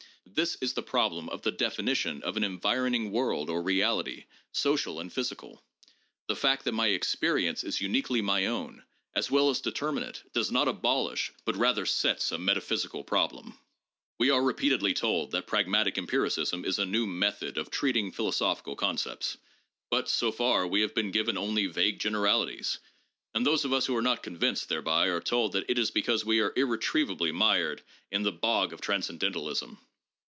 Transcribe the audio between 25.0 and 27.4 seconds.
are told that it is because we are irretrievably